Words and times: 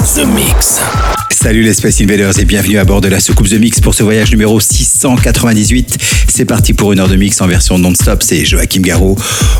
The 0.00 0.24
Mix. 0.24 0.80
Salut 1.30 1.62
les 1.62 1.74
Space 1.74 2.00
Invaders 2.00 2.38
et 2.38 2.46
bienvenue 2.46 2.78
à 2.78 2.84
bord 2.86 3.02
de 3.02 3.08
la 3.08 3.20
soucoupe 3.20 3.50
The 3.50 3.60
Mix 3.60 3.80
pour 3.80 3.92
ce 3.92 4.02
voyage 4.02 4.30
numéro 4.30 4.58
698. 4.58 5.98
C'est 6.26 6.46
parti 6.46 6.72
pour 6.72 6.92
une 6.92 7.00
heure 7.00 7.08
de 7.08 7.16
mix 7.16 7.38
en 7.42 7.46
version 7.46 7.78
non-stop. 7.78 8.22
C'est 8.22 8.46
Joachim 8.46 8.80
Garraud 8.80 9.16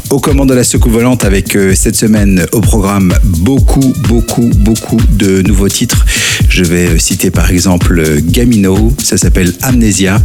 aux 0.09 0.19
commandes 0.19 0.49
de 0.49 0.55
la 0.55 0.65
soucoupe 0.65 0.93
volante 0.93 1.27
avec 1.27 1.55
euh, 1.57 1.75
cette 1.75 1.97
semaine 1.97 2.47
au 2.53 2.63
programme 2.63 3.15
beaucoup, 3.23 3.93
beaucoup, 4.09 4.51
beaucoup 4.57 5.01
de 5.11 5.43
nouveaux 5.43 5.69
titres. 5.69 6.07
Je 6.49 6.65
vais 6.65 6.89
euh, 6.89 6.99
citer 6.99 7.31
par 7.31 7.51
exemple 7.51 7.99
euh, 7.99 8.21
Gamino, 8.23 8.95
ça 9.03 9.19
s'appelle 9.19 9.53
Amnesia. 9.61 10.23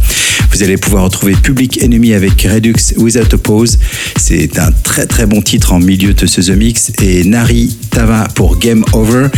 Vous 0.50 0.62
allez 0.62 0.78
pouvoir 0.78 1.04
retrouver 1.04 1.34
Public 1.34 1.82
Enemy 1.82 2.14
avec 2.14 2.42
Redux 2.42 2.94
Without 2.96 3.34
a 3.34 3.38
Pause. 3.38 3.78
C'est 4.16 4.58
un 4.58 4.70
très 4.72 5.06
très 5.06 5.26
bon 5.26 5.42
titre 5.42 5.74
en 5.74 5.78
milieu 5.78 6.14
de 6.14 6.26
ce 6.26 6.40
The 6.40 6.56
Mix. 6.56 6.92
Et 7.02 7.24
Nari 7.24 7.76
Tava 7.90 8.28
pour 8.34 8.58
Game 8.58 8.84
Over. 8.92 9.28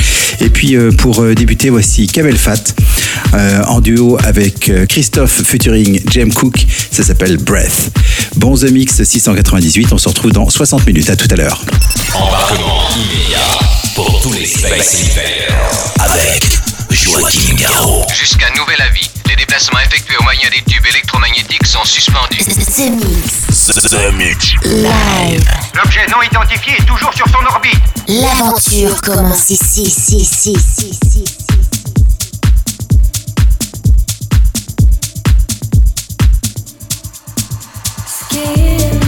Et 0.40 0.51
puis 0.51 0.67
euh, 0.77 0.92
pour 0.92 1.22
euh, 1.22 1.34
débuter, 1.34 1.70
voici 1.70 2.06
Kamel 2.06 2.36
Fat 2.36 2.74
euh, 3.34 3.62
en 3.65 3.80
duo 3.80 4.18
avec 4.24 4.70
Christophe 4.88 5.43
featuring 5.45 6.01
Jem 6.10 6.32
Cook. 6.32 6.66
Ça 6.90 7.02
s'appelle 7.02 7.37
Breath. 7.37 7.90
Bon 8.37 8.56
The 8.56 8.70
Mix 8.70 9.02
698. 9.02 9.93
On 9.93 9.98
se 9.98 10.09
retrouve 10.09 10.32
dans 10.32 10.48
60 10.48 10.87
minutes. 10.87 11.10
À 11.10 11.16
tout 11.16 11.28
à 11.30 11.37
l'heure. 11.37 11.62
Embarquement 12.15 12.82
immédiat 12.96 13.59
pour 13.95 14.20
tous 14.20 14.32
les 14.32 14.46
Space 14.46 15.10
avec 15.98 16.59
Garraud. 17.59 18.04
Jusqu'à 18.12 18.46
nouvel 18.56 18.80
avis, 18.80 19.10
les 19.38 19.44
déplacements 19.44 19.78
effectués 19.80 20.16
au 20.18 20.22
moyen 20.24 20.48
des 20.50 20.62
tubes 20.62 20.84
électromagnétiques 20.84 21.66
sont 21.66 21.84
suspendus. 21.84 22.38
The 22.38 22.90
Mix. 22.90 23.66
The 23.66 24.12
Mix. 24.12 24.54
Live. 24.64 25.48
L'objet 25.74 26.06
non 26.08 26.22
identifié 26.22 26.74
est 26.78 26.84
toujours 26.84 27.14
sur 27.14 27.26
son 27.28 27.44
orbite. 27.46 27.78
L'aventure 28.09 29.00
commence 29.00 29.50
ici, 29.50 29.82
ici, 29.82 30.16
ici, 30.16 30.52
ici, 30.52 30.90
ici. 30.90 31.24
The 38.30 39.07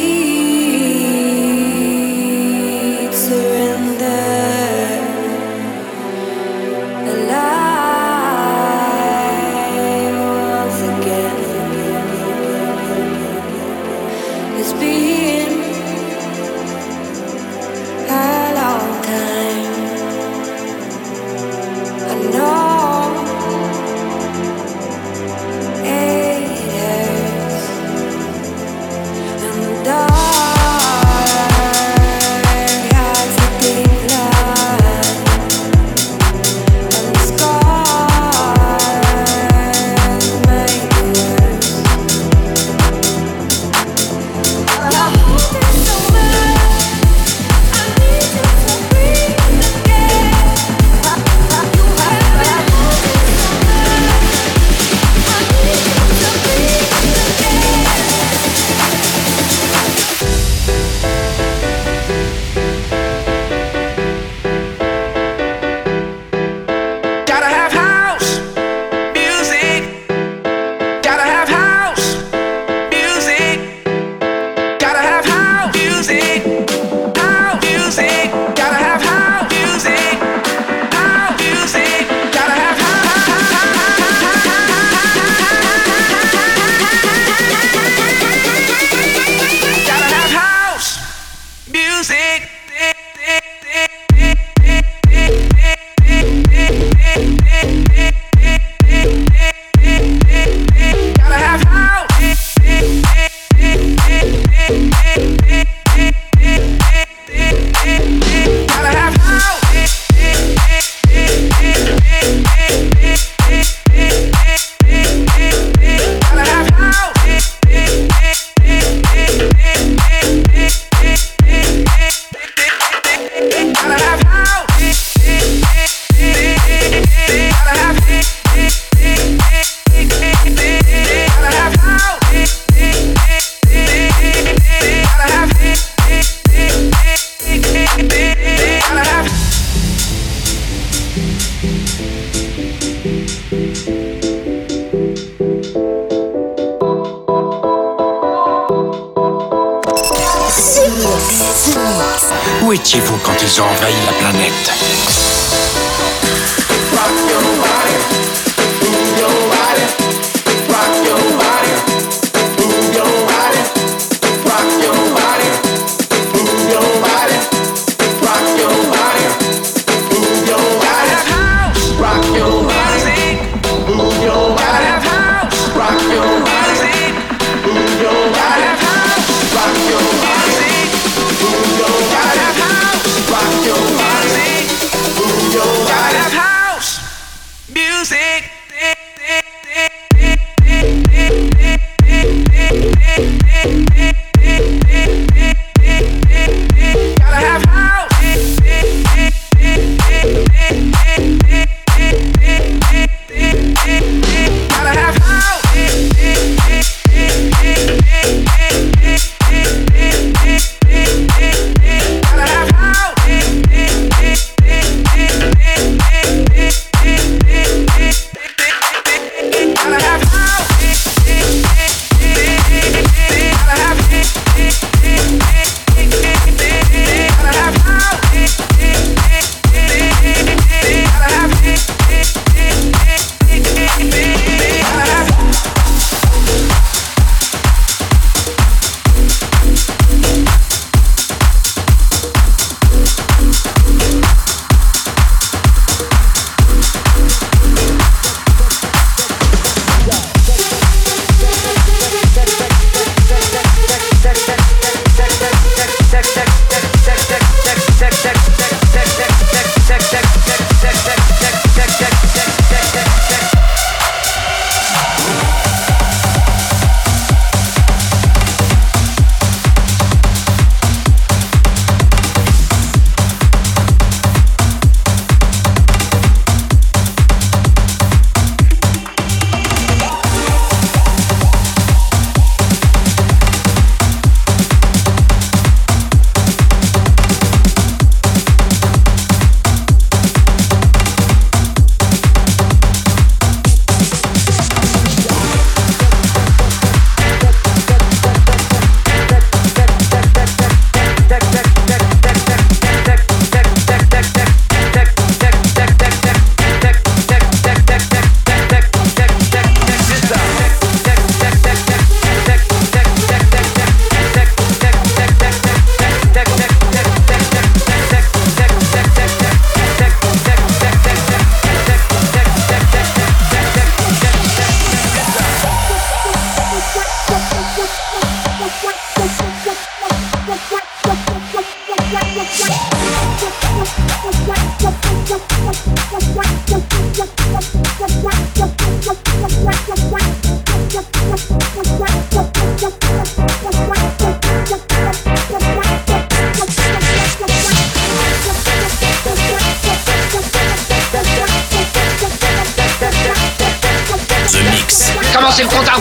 c'est 355.55 355.63
le 355.63 355.67
compte 355.69 355.87
à. 355.87 355.97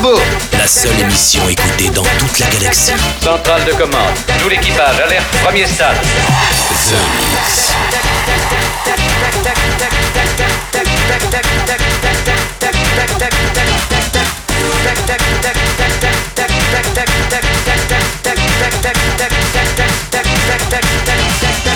La 0.59 0.67
seule 0.67 0.99
émission 1.01 1.49
écoutée 1.49 1.91
dans 1.91 2.03
toute 2.03 2.39
la 2.39 2.47
galaxie. 2.47 2.93
Centrale 3.23 3.65
de 3.65 3.73
commande. 3.73 4.15
Tout 4.41 4.49
l'équipage, 4.49 5.01
alerte, 5.01 5.27
premier 5.43 5.67
stade. 5.67 5.97
The 21.63 21.70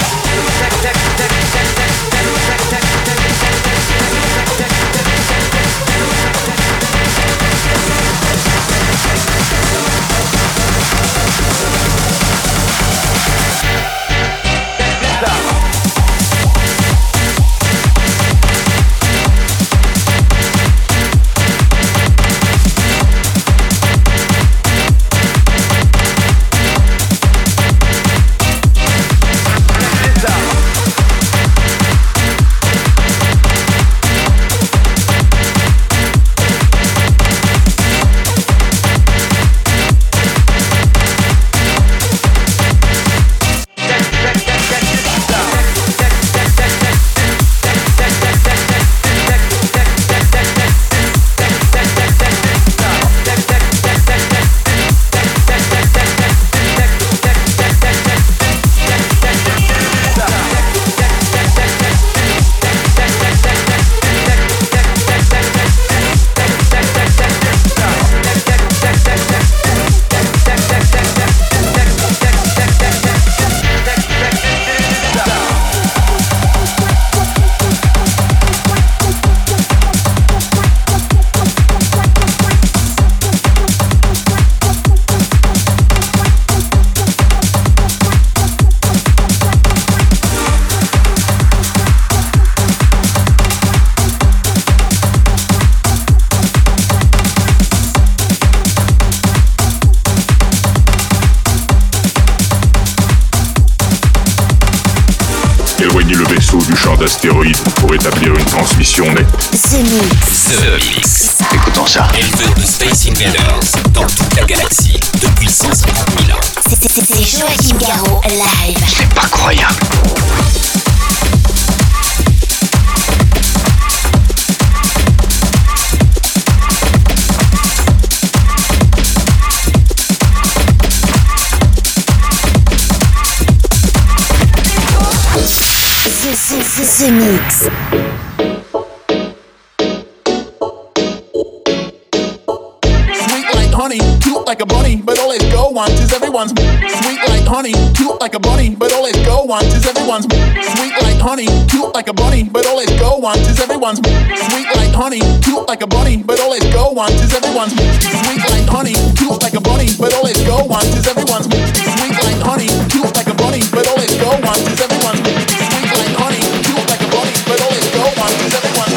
everyone's 153.85 154.01
sweet 154.49 154.69
like 154.77 154.95
honey, 154.97 155.21
cute 155.43 155.69
like 155.69 155.83
a 155.83 155.87
bunny, 155.87 156.17
but 156.17 156.41
all 156.41 156.55
it 156.55 156.73
go 156.73 156.91
once. 156.93 157.21
is 157.21 157.35
everyone's 157.35 157.73
sweet 158.01 158.41
like 158.49 158.65
honey, 158.65 158.95
cute 159.13 159.43
like 159.43 159.53
a 159.53 159.61
bunny, 159.61 159.89
but 160.01 160.15
all 160.15 160.25
it 160.25 160.41
go 160.47 160.65
once. 160.65 160.89
is 160.97 161.07
everyone's 161.07 161.45
sweet 161.45 162.17
like 162.25 162.41
honey, 162.41 162.69
cute 162.89 163.13
like 163.15 163.29
a 163.29 163.35
bunny, 163.35 163.61
but 163.71 163.87
all 163.89 164.01
it 164.01 164.09
go 164.17 164.33
once. 164.41 164.65
is 164.73 164.81
everyone's 164.81 165.21
sweet 165.21 165.85
like 166.01 166.17
honey, 166.17 166.41
cute 166.65 166.89
like 166.89 167.03
a 167.05 167.09
bunny, 167.13 167.37
but 167.45 167.61
all 167.61 167.77
it 167.77 167.85
go 167.93 168.09
once. 168.17 168.41
is 168.41 168.57
everyone's 168.57 168.97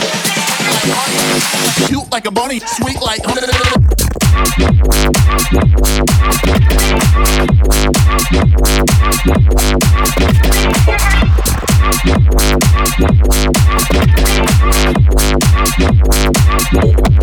like 0.72 0.92
honey, 0.96 1.20
cute 1.88 2.08
like 2.12 2.26
a 2.26 2.32
bunny, 2.32 2.60
sweet 2.64 3.02
like 3.02 3.24
honey. 3.26 3.44
Thank 16.70 17.17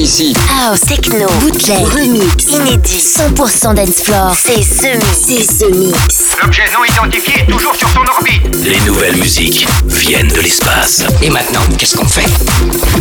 ici. 0.00 0.34
House, 0.48 0.80
techno, 0.80 1.26
bootleg, 1.40 1.84
remix, 1.86 2.44
inédit, 2.48 3.00
100% 3.00 3.74
dance 3.74 4.02
floor. 4.02 4.34
C'est 4.34 4.62
ce 4.62 4.96
mix. 4.96 5.06
C'est 5.26 5.44
ce 5.44 5.70
mix. 5.70 6.36
L'objet 6.42 6.64
non 6.72 6.84
identifié 6.84 7.34
est 7.42 7.50
toujours 7.50 7.74
sur 7.74 7.88
son 7.90 8.00
orbite. 8.00 8.56
Les 8.64 8.80
nouvelles 8.80 9.16
musiques 9.16 9.66
viennent 9.86 10.28
de 10.28 10.40
l'espace. 10.40 11.04
Et 11.22 11.28
maintenant, 11.28 11.62
qu'est-ce 11.78 11.96
qu'on 11.96 12.08
fait? 12.08 12.26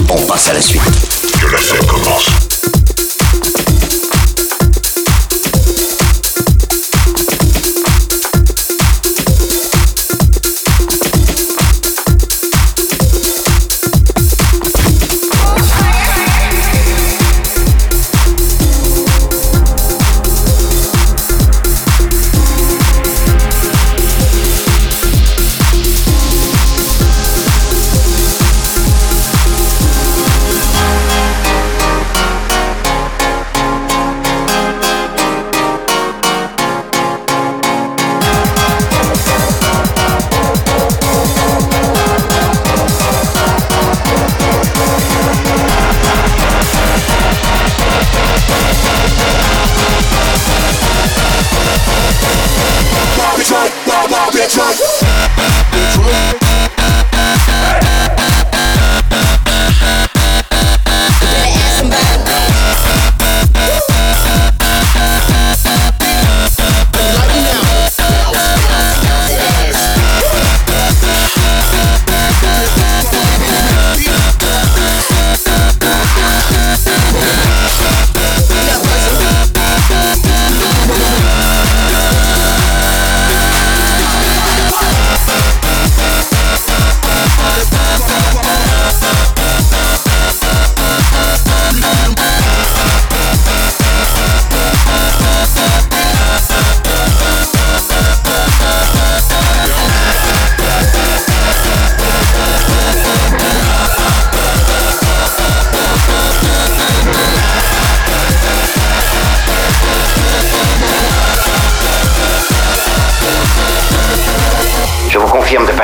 On 0.09 0.21
passe 0.25 0.49
à 0.49 0.53
la 0.53 0.61
suite. 0.61 0.81
Que 1.39 1.47
la 1.47 1.57
fête 1.57 1.87
commence. 1.87 2.29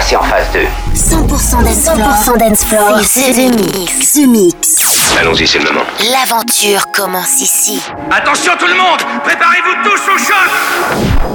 Passer 0.05 0.15
en 0.17 0.23
phase 0.23 0.47
2. 0.53 0.59
100% 0.93 1.63
dance 1.63 2.35
100% 2.35 2.37
dance 2.37 2.65
floor. 2.65 2.99
C'est 3.03 3.31
The 3.31 3.55
Mix. 3.55 4.13
The 4.13 4.27
Mix. 4.27 5.15
Allons-y, 5.19 5.47
c'est 5.47 5.59
le 5.59 5.65
moment. 5.65 5.85
L'aventure 6.11 6.91
commence 6.91 7.41
ici. 7.41 7.81
Attention 8.11 8.53
tout 8.59 8.67
le 8.67 8.75
monde 8.75 8.99
Préparez-vous 9.23 9.89
tous 9.89 10.11
au 10.13 10.17
choc 10.17 11.34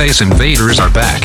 Space 0.00 0.22
Invaders 0.22 0.80
are 0.80 0.88
back. 0.88 1.20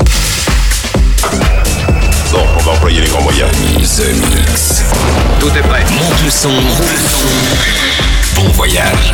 Bon, 2.30 2.46
on 2.58 2.62
va 2.62 2.72
employer 2.74 3.00
les 3.00 3.08
grands 3.08 3.22
moyens. 3.22 3.50
The 3.54 4.14
Mix. 4.36 4.84
Tout 5.40 5.48
est 5.48 5.62
prêt. 5.62 5.86
Monte 5.98 6.22
le 6.26 6.30
son. 6.30 6.52
Bon 8.36 8.50
voyage. 8.50 9.14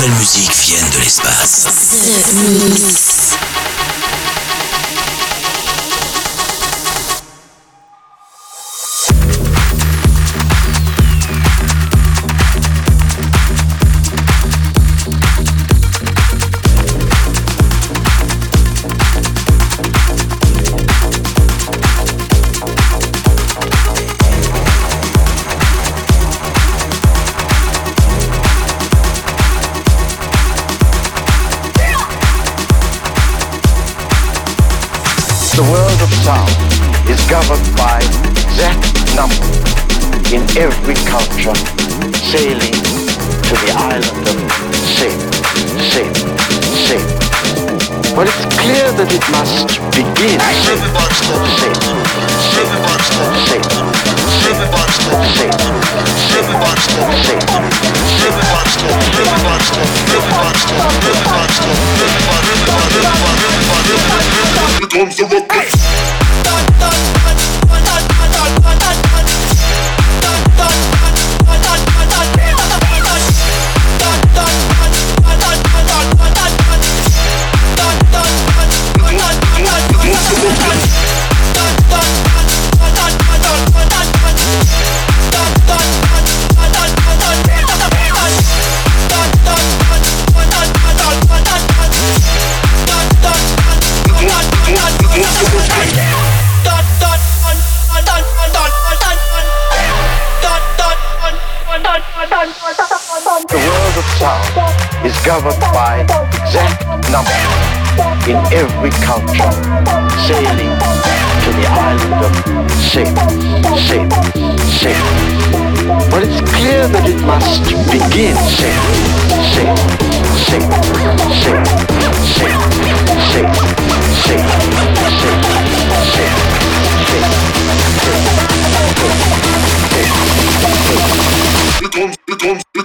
nouvelles 0.00 0.18
musiques 0.18 0.50
viennent 0.66 0.90
de 0.90 0.98
l'espace. 0.98 1.66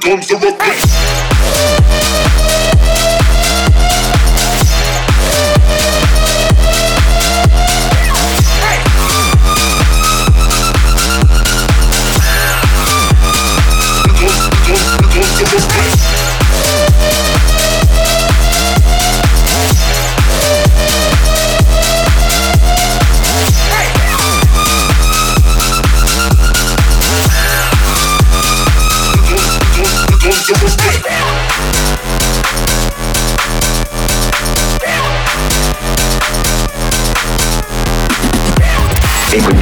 guns 0.06 0.32
are 0.32 0.38
a 0.38 0.54
waste. 0.60 0.95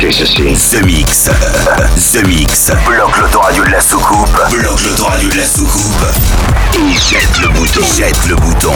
Écoutez 0.04 0.26
ceci. 0.26 0.78
The 0.78 0.84
Mix. 0.84 1.30
The 2.12 2.28
Mix. 2.28 2.72
Bloque 2.86 3.18
l'autoradio 3.20 3.64
de 3.64 3.70
la 3.70 3.80
soucoupe. 3.80 4.38
Bloque 4.49 4.82
l'autoradio 4.84 5.30
de 5.30 5.36
la 5.38 5.45
soucoupe. 5.45 6.06
Jette 7.10 7.39
le 7.41 7.47
bouton. 7.47 7.82
Jette 7.95 8.26
le 8.28 8.36
bouton. 8.36 8.74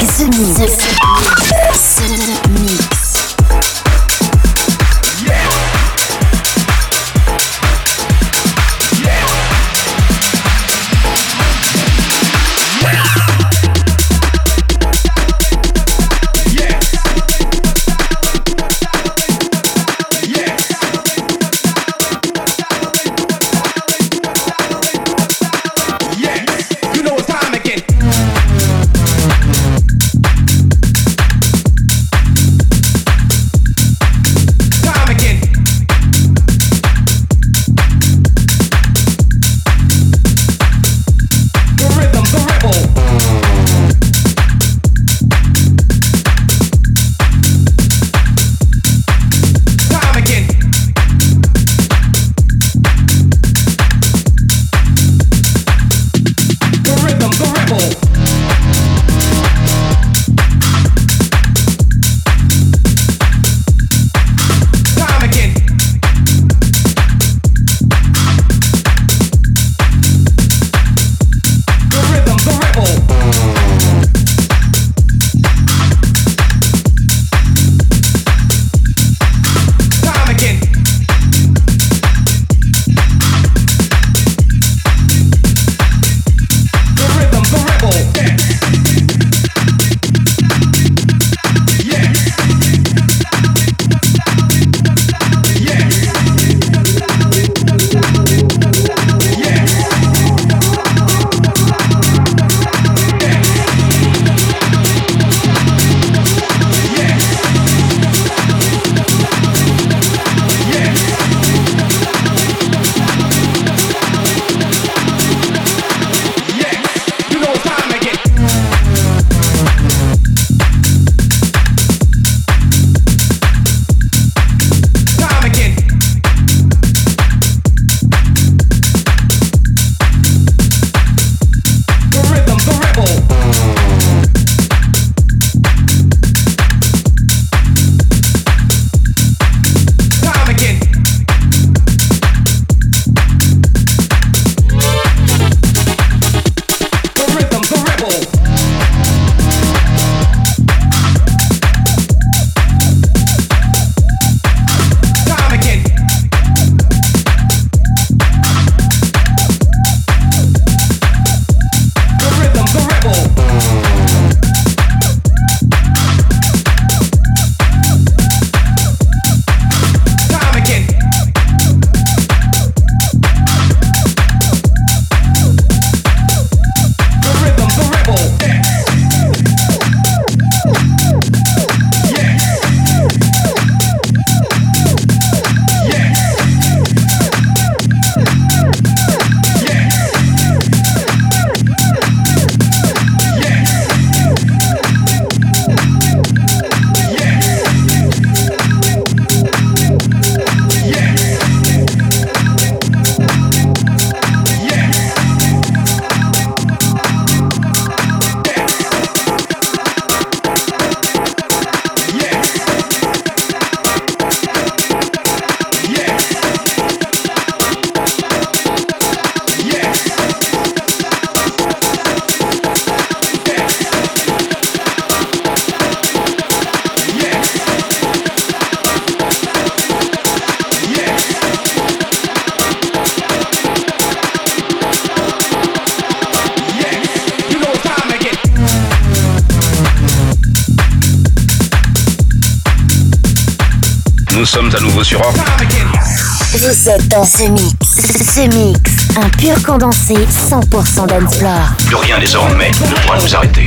Ce 247.25 247.43
mix. 247.49 247.75
Ce 247.81 248.41
mix, 248.47 248.79
un 249.17 249.29
pur 249.29 249.61
condensé 249.63 250.15
100% 250.15 251.07
dancefloor. 251.07 251.69
Plus 251.85 251.95
rien 251.95 252.19
désormais 252.19 252.69
ne 252.69 253.01
pourra 253.01 253.17
nous 253.17 253.35
arrêter. 253.35 253.65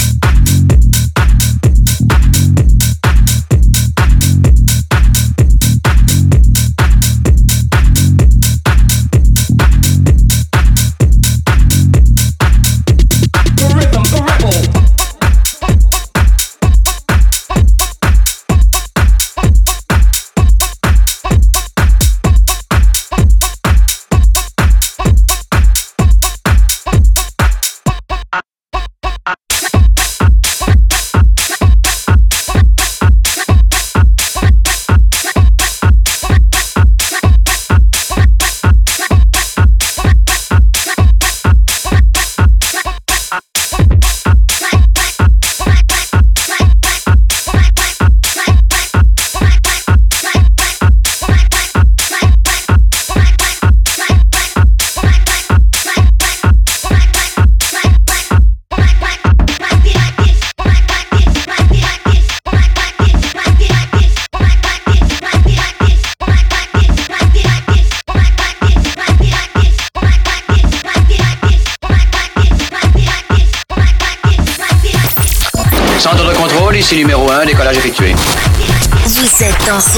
Mix. 79.81 79.97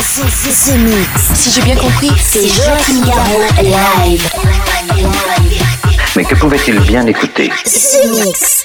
Ce, 0.00 0.20
ce, 0.22 0.70
ce 0.70 0.72
mix. 0.72 1.08
Si 1.34 1.52
j'ai 1.52 1.62
bien 1.62 1.76
compris, 1.76 2.10
C'est 2.18 2.48
Joachim 2.48 3.04
Garraud 3.06 3.62
live. 3.62 4.28
Mais 6.16 6.24
que 6.24 6.34
pouvait-il 6.34 6.80
bien 6.80 7.06
écouter? 7.06 7.52
Ce 7.64 8.08
mix. 8.08 8.64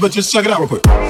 But, 0.00 0.12
just 0.12 0.32
check 0.32 0.46
it 0.46 0.50
out 0.50 0.60
real 0.60 0.68
quick. 0.68 1.09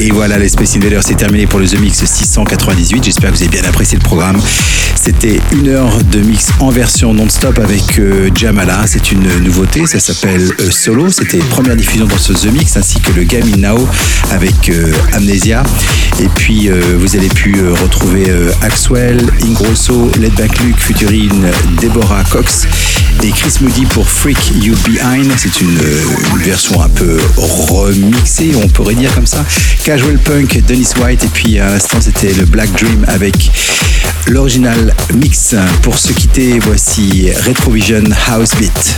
Et 0.00 0.10
voilà, 0.10 0.38
les 0.38 0.48
Space 0.48 0.76
Invaders, 0.76 1.02
c'est 1.04 1.14
terminé 1.14 1.46
pour 1.46 1.60
le 1.60 1.68
The 1.68 1.78
Mix 1.78 2.04
698. 2.04 3.04
J'espère 3.04 3.30
que 3.30 3.36
vous 3.36 3.42
avez 3.42 3.50
bien 3.50 3.68
apprécié 3.68 3.96
le 3.96 4.02
programme. 4.02 4.40
C'était 4.96 5.40
une 5.52 5.68
heure 5.68 6.02
de 6.10 6.18
mix 6.18 6.48
en 6.58 6.70
version 6.70 7.14
non-stop 7.14 7.58
avec 7.58 7.98
euh, 7.98 8.30
Jamala. 8.34 8.86
C'est 8.86 9.12
une 9.12 9.28
nouveauté, 9.40 9.86
ça 9.86 10.00
s'appelle 10.00 10.50
euh, 10.60 10.70
Solo. 10.70 11.10
C'était 11.10 11.38
première 11.38 11.76
diffusion 11.76 12.06
dans 12.06 12.18
ce 12.18 12.32
The 12.32 12.52
Mix, 12.52 12.76
ainsi 12.76 13.00
que 13.00 13.12
le 13.12 13.22
Game 13.24 13.44
In 13.54 13.58
Now 13.58 13.88
avec 14.32 14.68
euh, 14.68 14.92
Amnesia. 15.12 15.62
Et 16.20 16.28
puis, 16.34 16.68
euh, 16.68 16.96
vous 16.98 17.16
allez 17.16 17.28
pu 17.28 17.54
retrouver 17.82 18.24
Axwell, 18.62 19.24
Ingrosso, 19.44 20.10
Back 20.36 20.58
Luke, 20.60 20.78
Futurine, 20.78 21.50
Deborah 21.80 22.24
Cox 22.24 22.66
et 23.22 23.30
Chris 23.30 23.54
Moody 23.60 23.86
pour 23.86 24.08
Freak 24.08 24.38
You 24.62 24.74
Behind. 24.86 25.30
C'est 25.36 25.60
une, 25.60 25.78
une 26.32 26.42
version 26.42 26.80
un 26.82 26.88
peu 26.88 27.18
remixée, 27.36 28.52
on 28.62 28.68
pourrait 28.68 28.94
dire 28.94 29.14
comme 29.14 29.26
ça. 29.26 29.44
Casual 29.84 30.18
Punk, 30.18 30.60
Dennis 30.66 30.90
White, 31.00 31.24
et 31.24 31.28
puis 31.28 31.58
à 31.58 31.70
l'instant 31.70 31.98
c'était 32.00 32.32
le 32.32 32.44
Black 32.44 32.70
Dream 32.72 33.04
avec 33.08 33.50
l'original 34.26 34.94
mix. 35.14 35.54
Pour 35.82 35.98
se 35.98 36.12
quitter, 36.12 36.58
voici 36.60 37.30
Retrovision 37.46 38.04
House 38.28 38.50
Beat. 38.58 38.96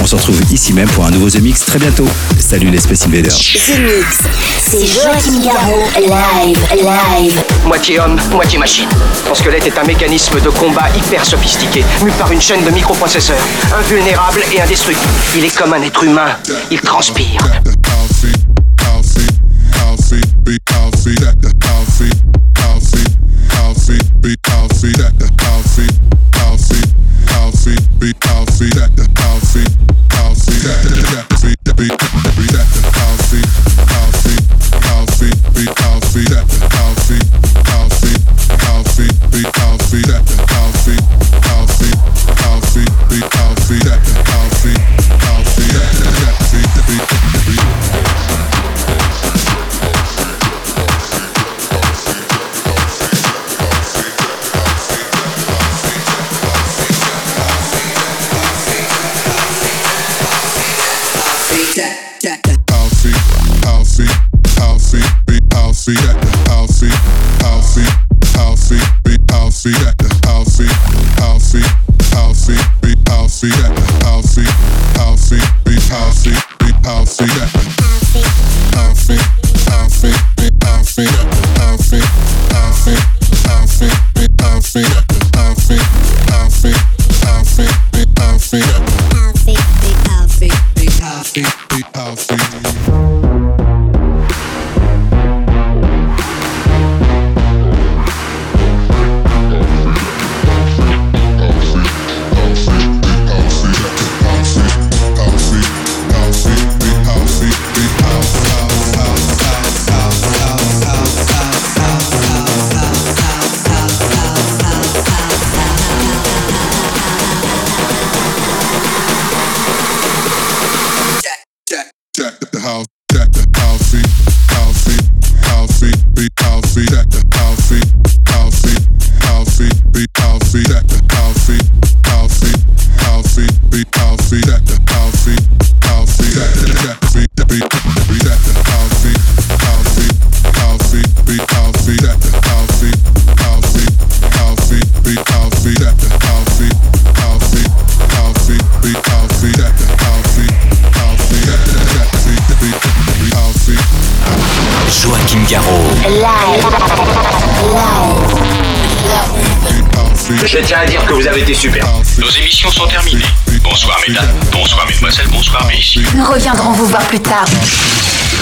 On 0.00 0.06
se 0.06 0.14
retrouve 0.16 0.40
ici 0.50 0.72
même 0.72 0.88
pour 0.90 1.04
un 1.04 1.10
nouveau 1.10 1.28
The 1.28 1.40
Mix 1.40 1.60
très 1.64 1.78
bientôt. 1.78 2.06
Salut 2.38 2.70
les 2.70 2.78
Space 2.78 3.04
Invaders. 3.06 3.32
The 3.32 3.78
Mix, 3.78 4.18
c'est 4.64 4.86
Joachim 4.86 5.40
Garraud, 5.44 5.84
live, 5.98 6.58
live. 6.72 7.42
Moitié 7.66 8.00
homme, 8.00 8.18
moitié 8.30 8.58
machine. 8.58 8.88
Ton 9.26 9.34
squelette 9.34 9.66
est 9.66 9.78
un 9.78 9.84
mécanisme 9.84 10.40
de 10.40 10.48
combat 10.50 10.88
hyper 10.96 11.24
sophistiqué, 11.24 11.84
mu 12.02 12.10
par 12.12 12.32
une 12.32 12.40
chaîne 12.40 12.64
de 12.64 12.70
microprocesseurs, 12.70 13.44
invulnérable 13.74 14.40
et 14.52 14.60
indestructible. 14.60 15.12
Il 15.36 15.44
est 15.44 15.56
comme 15.56 15.72
un 15.72 15.82
être 15.82 16.04
humain, 16.04 16.36
il 16.70 16.80
transpire. 16.80 17.40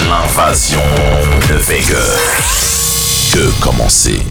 L'invasion 0.07 0.79
de 1.49 1.55
Vega. 1.55 1.97
Que 3.33 3.61
commencer? 3.61 4.30